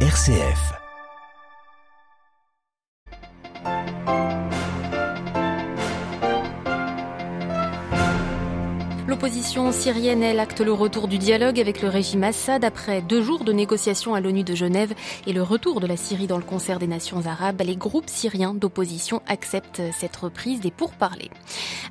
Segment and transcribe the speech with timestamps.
[0.00, 0.85] RCF.
[9.36, 13.44] L'opposition syrienne, elle acte le retour du dialogue avec le régime Assad après deux jours
[13.44, 14.94] de négociations à l'ONU de Genève
[15.26, 17.60] et le retour de la Syrie dans le concert des nations arabes.
[17.62, 21.30] Les groupes syriens d'opposition acceptent cette reprise des pourparlers.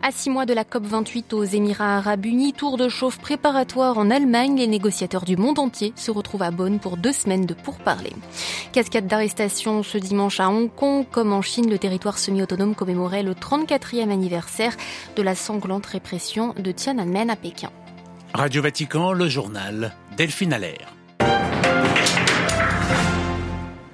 [0.01, 4.09] À six mois de la COP28 aux Émirats arabes unis, tour de chauffe préparatoire en
[4.09, 8.15] Allemagne, les négociateurs du monde entier se retrouvent à Bonn pour deux semaines de pourparlers.
[8.71, 13.33] Cascade d'arrestations ce dimanche à Hong Kong, comme en Chine, le territoire semi-autonome commémorait le
[13.33, 14.75] 34e anniversaire
[15.15, 17.34] de la sanglante répression de Tiananmen
[18.33, 20.93] Radio Vatican, le journal Delphine Allaire.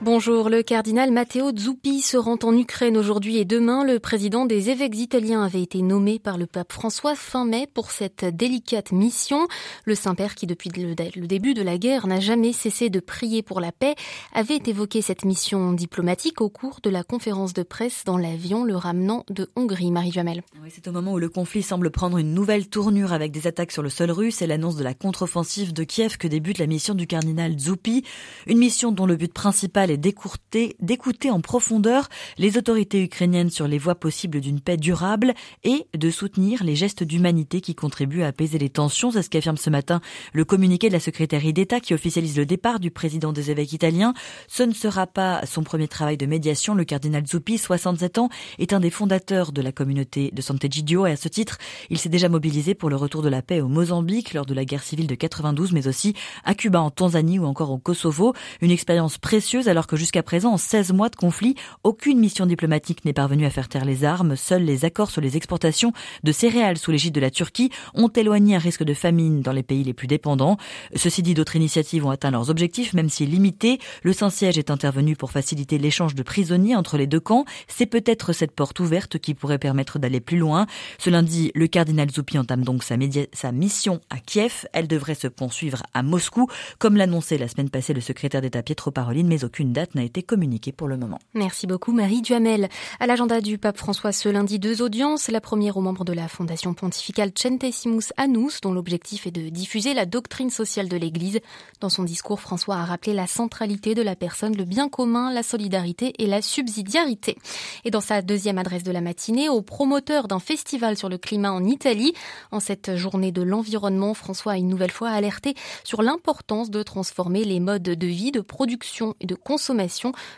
[0.03, 3.83] Bonjour, le cardinal Matteo Zuppi se rend en Ukraine aujourd'hui et demain.
[3.83, 7.91] Le président des évêques italiens avait été nommé par le pape François fin mai pour
[7.91, 9.47] cette délicate mission.
[9.85, 13.61] Le Saint-Père, qui depuis le début de la guerre n'a jamais cessé de prier pour
[13.61, 13.93] la paix,
[14.33, 18.75] avait évoqué cette mission diplomatique au cours de la conférence de presse dans l'avion le
[18.75, 19.91] ramenant de Hongrie.
[19.91, 20.41] Marie Jamel.
[20.71, 23.83] C'est au moment où le conflit semble prendre une nouvelle tournure avec des attaques sur
[23.83, 27.05] le sol russe et l'annonce de la contre-offensive de Kiev que débute la mission du
[27.05, 28.03] cardinal Zuppi.
[28.47, 33.95] Une mission dont le but principal d'écouter en profondeur les autorités ukrainiennes sur les voies
[33.95, 38.69] possibles d'une paix durable et de soutenir les gestes d'humanité qui contribuent à apaiser les
[38.69, 39.11] tensions.
[39.11, 40.01] C'est ce qu'affirme ce matin
[40.33, 44.13] le communiqué de la secrétaire d'État qui officialise le départ du président des évêques italiens.
[44.47, 46.75] Ce ne sera pas son premier travail de médiation.
[46.75, 51.11] Le cardinal Zuppi, 67 ans, est un des fondateurs de la communauté de Sant'Egidio et
[51.11, 51.57] à ce titre,
[51.89, 54.65] il s'est déjà mobilisé pour le retour de la paix au Mozambique lors de la
[54.65, 58.33] guerre civile de 92, mais aussi à Cuba, en Tanzanie ou encore au Kosovo.
[58.61, 63.05] Une expérience précieuse alors que jusqu'à présent, en 16 mois de conflit, aucune mission diplomatique
[63.05, 64.35] n'est parvenue à faire taire les armes.
[64.35, 65.93] Seuls les accords sur les exportations
[66.23, 69.63] de céréales sous l'égide de la Turquie ont éloigné un risque de famine dans les
[69.63, 70.57] pays les plus dépendants.
[70.95, 73.79] Ceci dit, d'autres initiatives ont atteint leurs objectifs, même si limités.
[74.03, 77.45] Le Saint-Siège est intervenu pour faciliter l'échange de prisonniers entre les deux camps.
[77.67, 80.67] C'est peut-être cette porte ouverte qui pourrait permettre d'aller plus loin.
[80.97, 82.95] Ce lundi, le cardinal Zoupi entame donc sa,
[83.33, 84.65] sa mission à Kiev.
[84.73, 86.47] Elle devrait se poursuivre à Moscou,
[86.79, 90.23] comme l'annonçait la semaine passée le secrétaire d'État Pietro Parolin, mais aucune date n'a été
[90.23, 91.19] communiquée pour le moment.
[91.33, 92.69] Merci beaucoup Marie Duhamel.
[92.99, 95.29] À l'agenda du pape François ce lundi, deux audiences.
[95.29, 99.93] La première aux membres de la fondation pontificale Centesimus Annus, dont l'objectif est de diffuser
[99.93, 101.39] la doctrine sociale de l'Église.
[101.79, 105.43] Dans son discours, François a rappelé la centralité de la personne, le bien commun, la
[105.43, 107.37] solidarité et la subsidiarité.
[107.85, 111.51] Et dans sa deuxième adresse de la matinée, au promoteur d'un festival sur le climat
[111.51, 112.13] en Italie,
[112.51, 117.43] en cette journée de l'environnement, François a une nouvelle fois alerté sur l'importance de transformer
[117.43, 119.60] les modes de vie, de production et de consommation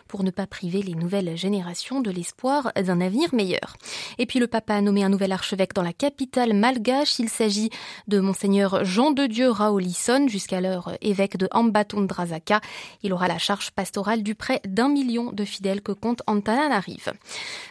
[0.07, 3.75] pour ne pas priver les nouvelles générations de l'espoir d'un avenir meilleur.
[4.17, 7.19] Et puis le papa a nommé un nouvel archevêque dans la capitale malgache.
[7.19, 7.69] Il s'agit
[8.07, 12.61] de monseigneur Jean de Dieu Raolisson, jusqu'alors évêque de Ambatondrazaka.
[13.01, 17.13] Il aura la charge pastorale du près d'un million de fidèles que compte Antananarive.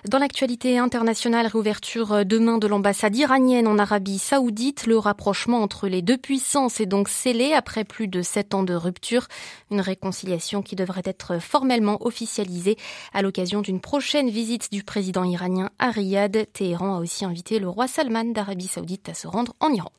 [0.09, 6.03] Dans l'actualité internationale, réouverture demain de l'ambassade iranienne en Arabie Saoudite, le rapprochement entre les
[6.03, 9.29] deux puissances est donc scellé après plus de sept ans de rupture.
[9.71, 12.77] Une réconciliation qui devrait être formellement officialisée
[13.13, 16.47] à l'occasion d'une prochaine visite du président iranien à Riyad.
[16.53, 19.93] Téhéran a aussi invité le roi Salman d'Arabie Saoudite à se rendre en Iran.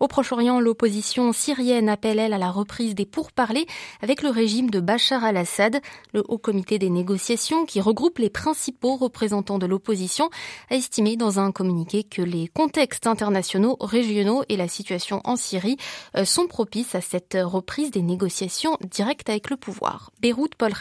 [0.00, 3.66] Au Proche-Orient, l'opposition syrienne appelle elle à la reprise des pourparlers
[4.02, 5.80] avec le régime de Bachar al-Assad.
[6.12, 10.30] Le Haut Comité des négociations, qui regroupe les principaux représentants de l'opposition,
[10.70, 15.76] a estimé dans un communiqué que les contextes internationaux, régionaux et la situation en Syrie
[16.16, 20.10] euh, sont propices à cette reprise des négociations directes avec le pouvoir.
[20.20, 20.72] Beyrouth, Paul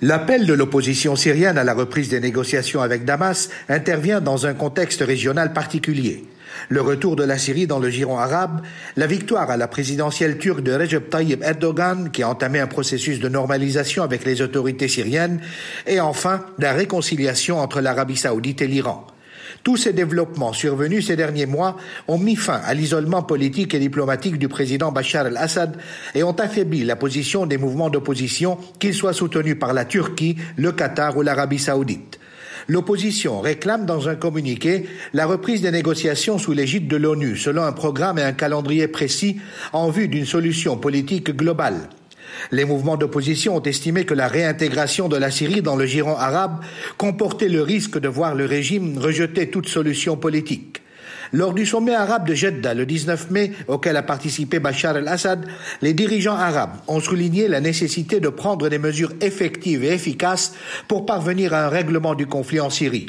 [0.00, 5.00] L'appel de l'opposition syrienne à la reprise des négociations avec Damas intervient dans un contexte
[5.00, 6.24] régional particulier.
[6.68, 8.62] Le retour de la Syrie dans le giron arabe,
[8.96, 13.20] la victoire à la présidentielle turque de Recep Tayyip Erdogan qui a entamé un processus
[13.20, 15.40] de normalisation avec les autorités syriennes
[15.86, 19.06] et enfin la réconciliation entre l'Arabie saoudite et l'Iran.
[19.62, 21.76] Tous ces développements survenus ces derniers mois
[22.06, 25.76] ont mis fin à l'isolement politique et diplomatique du président Bachar el-Assad
[26.14, 30.72] et ont affaibli la position des mouvements d'opposition, qu'ils soient soutenus par la Turquie, le
[30.72, 32.18] Qatar ou l'Arabie saoudite.
[32.66, 37.72] L'opposition réclame dans un communiqué la reprise des négociations sous l'égide de l'ONU selon un
[37.72, 39.40] programme et un calendrier précis
[39.72, 41.88] en vue d'une solution politique globale.
[42.50, 46.60] Les mouvements d'opposition ont estimé que la réintégration de la Syrie dans le giron arabe
[46.96, 50.82] comportait le risque de voir le régime rejeter toute solution politique.
[51.32, 55.46] Lors du sommet arabe de Jeddah le 19 mai, auquel a participé Bachar el-Assad,
[55.82, 60.54] les dirigeants arabes ont souligné la nécessité de prendre des mesures effectives et efficaces
[60.86, 63.08] pour parvenir à un règlement du conflit en Syrie.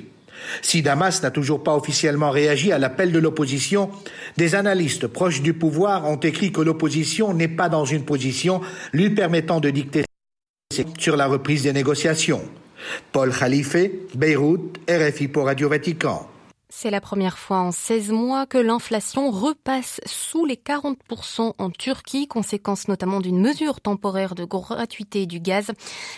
[0.62, 3.89] Si Damas n'a toujours pas officiellement réagi à l'appel de l'opposition,
[4.38, 8.62] des analystes proches du pouvoir ont écrit que l'opposition n'est pas dans une position
[8.94, 10.03] lui permettant de dicter
[10.97, 12.41] sur la reprise des négociations.
[13.12, 13.75] Paul Khalife,
[14.15, 16.30] Beyrouth, RFI pour Radio Vatican.
[16.71, 22.27] C'est la première fois en 16 mois que l'inflation repasse sous les 40% en Turquie,
[22.27, 25.71] conséquence notamment d'une mesure temporaire de gratuité du gaz.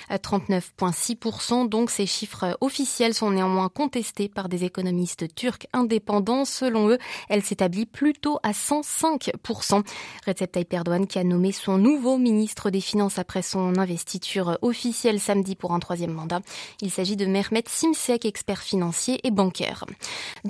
[0.09, 6.44] À 39,6%, donc ces chiffres officiels sont néanmoins contestés par des économistes turcs indépendants.
[6.44, 6.98] Selon eux,
[7.30, 9.83] elle s'établit plutôt à 105%.
[10.27, 15.21] Recep Tayyip Erdogan qui a nommé son nouveau ministre des Finances après son investiture officielle
[15.21, 16.42] samedi pour un troisième mandat.
[16.81, 19.86] Il s'agit de Mehmet Simsek, expert financier et bancaire.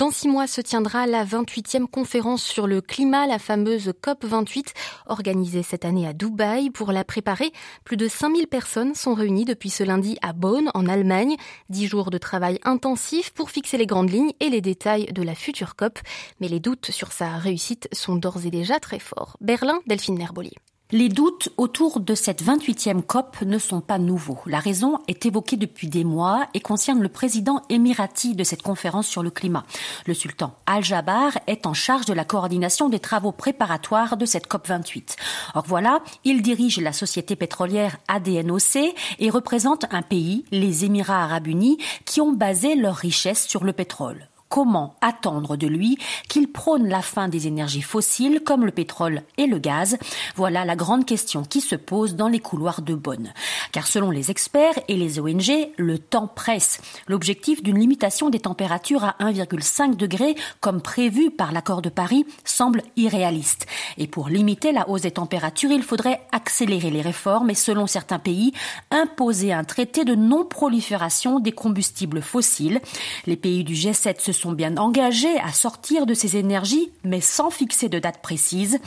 [0.01, 4.73] Dans six mois se tiendra la 28e conférence sur le climat, la fameuse COP 28,
[5.05, 6.71] organisée cette année à Dubaï.
[6.71, 7.51] Pour la préparer,
[7.83, 11.35] plus de 5000 personnes sont réunies depuis ce lundi à Bonn, en Allemagne.
[11.69, 15.35] Dix jours de travail intensif pour fixer les grandes lignes et les détails de la
[15.35, 15.99] future COP.
[16.39, 19.37] Mais les doutes sur sa réussite sont d'ores et déjà très forts.
[19.39, 20.55] Berlin, Delphine Nerbolier.
[20.93, 24.39] Les doutes autour de cette 28e COP ne sont pas nouveaux.
[24.45, 29.07] La raison est évoquée depuis des mois et concerne le président émirati de cette conférence
[29.07, 29.63] sur le climat.
[30.05, 34.67] Le sultan Al-Jabar est en charge de la coordination des travaux préparatoires de cette COP
[34.67, 35.15] 28.
[35.55, 41.47] Or voilà, il dirige la société pétrolière ADNOC et représente un pays, les Émirats arabes
[41.47, 46.87] unis, qui ont basé leur richesse sur le pétrole comment attendre de lui qu'il prône
[46.87, 49.97] la fin des énergies fossiles comme le pétrole et le gaz?
[50.35, 53.33] Voilà la grande question qui se pose dans les couloirs de Bonn.
[53.71, 56.81] Car selon les experts et les ONG, le temps presse.
[57.07, 62.83] L'objectif d'une limitation des températures à 1,5 degré, comme prévu par l'accord de Paris, semble
[62.97, 63.67] irréaliste.
[63.97, 68.19] Et pour limiter la hausse des températures, il faudrait accélérer les réformes et, selon certains
[68.19, 68.51] pays,
[68.91, 72.81] imposer un traité de non-prolifération des combustibles fossiles.
[73.25, 77.51] Les pays du G7 se sont bien engagés à sortir de ces énergies, mais sans
[77.51, 78.79] fixer de date précise.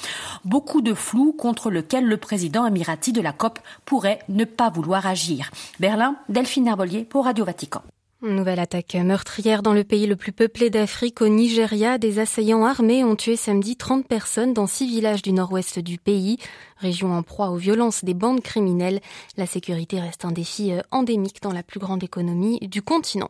[0.45, 5.07] Beaucoup de flou contre lequel le président émirati de la COP pourrait ne pas vouloir
[5.07, 5.51] agir.
[5.79, 7.83] Berlin, Delphine Herbolier pour Radio Vatican.
[8.23, 11.99] Nouvelle attaque meurtrière dans le pays le plus peuplé d'Afrique, au Nigeria.
[11.99, 16.39] Des assaillants armés ont tué samedi 30 personnes dans six villages du nord-ouest du pays.
[16.79, 19.01] Région en proie aux violences des bandes criminelles,
[19.37, 23.29] la sécurité reste un défi euh, endémique dans la plus grande économie du continent.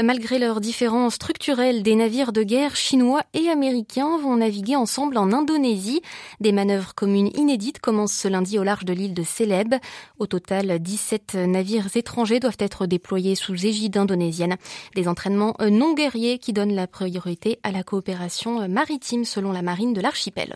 [0.00, 5.32] Malgré leurs différences structurelles, des navires de guerre chinois et américains vont naviguer ensemble en
[5.32, 6.02] Indonésie.
[6.40, 9.74] Des manœuvres communes inédites commencent ce lundi au large de l'île de Célèbes.
[10.18, 14.56] Au total, 17 navires étrangers doivent être déployés sous égide indonésienne.
[14.94, 19.52] Des entraînements euh, non guerriers qui donnent la priorité à la coopération euh, maritime selon
[19.52, 20.54] la marine de l'archipel.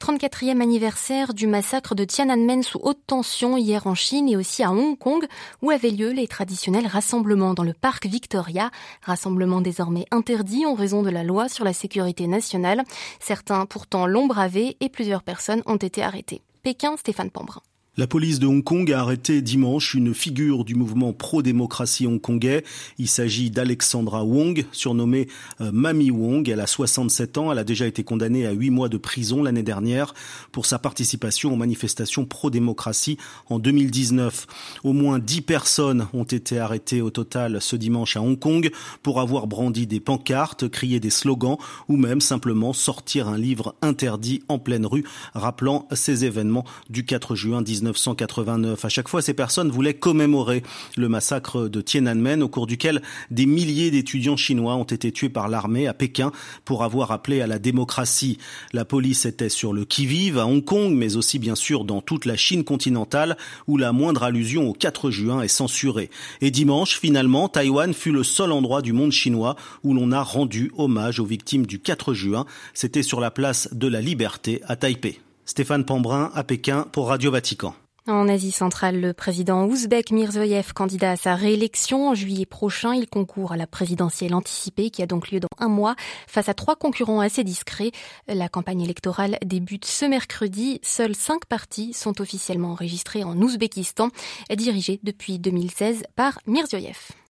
[0.00, 4.70] 34e anniversaire du massacre de Tiananmen sous haute tension hier en Chine et aussi à
[4.72, 5.26] Hong Kong
[5.62, 8.70] où avaient lieu les traditionnels rassemblements dans le parc Victoria,
[9.02, 12.82] rassemblements désormais interdits en raison de la loi sur la sécurité nationale.
[13.20, 16.42] Certains pourtant l'ont bravé et plusieurs personnes ont été arrêtées.
[16.62, 17.62] Pékin, Stéphane Pambrin.
[17.98, 22.62] La police de Hong Kong a arrêté dimanche une figure du mouvement pro-démocratie hongkongais.
[22.98, 25.28] Il s'agit d'Alexandra Wong, surnommée
[25.62, 26.46] euh, Mami Wong.
[26.46, 27.50] Elle a 67 ans.
[27.50, 30.12] Elle a déjà été condamnée à 8 mois de prison l'année dernière
[30.52, 33.16] pour sa participation aux manifestations pro-démocratie
[33.48, 34.46] en 2019.
[34.84, 38.70] Au moins 10 personnes ont été arrêtées au total ce dimanche à Hong Kong
[39.02, 41.56] pour avoir brandi des pancartes, crié des slogans
[41.88, 47.34] ou même simplement sortir un livre interdit en pleine rue rappelant ces événements du 4
[47.34, 48.84] juin 19 1989.
[48.84, 50.62] À chaque fois, ces personnes voulaient commémorer
[50.96, 55.48] le massacre de Tiananmen au cours duquel des milliers d'étudiants chinois ont été tués par
[55.48, 56.32] l'armée à Pékin
[56.64, 58.38] pour avoir appelé à la démocratie.
[58.72, 62.24] La police était sur le qui-vive à Hong Kong, mais aussi bien sûr dans toute
[62.24, 66.10] la Chine continentale où la moindre allusion au 4 juin est censurée.
[66.40, 70.72] Et dimanche, finalement, Taïwan fut le seul endroit du monde chinois où l'on a rendu
[70.76, 72.46] hommage aux victimes du 4 juin.
[72.74, 75.20] C'était sur la place de la Liberté à Taipei.
[75.46, 77.72] Stéphane Pambrin à Pékin pour Radio Vatican.
[78.08, 83.08] En Asie centrale, le président ouzbek Mirzoyev, candidat à sa réélection en juillet prochain, il
[83.08, 85.94] concourt à la présidentielle anticipée qui a donc lieu dans un mois
[86.26, 87.92] face à trois concurrents assez discrets.
[88.26, 90.80] La campagne électorale débute ce mercredi.
[90.82, 94.10] Seuls cinq partis sont officiellement enregistrés en Ouzbékistan,
[94.50, 97.12] dirigés depuis 2016 par Mirzoyev.